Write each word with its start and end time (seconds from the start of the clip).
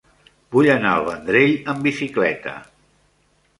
Vull 0.55 0.69
anar 0.75 0.93
al 1.01 1.05
Vendrell 1.09 1.53
amb 1.75 1.87
bicicleta. 1.91 2.57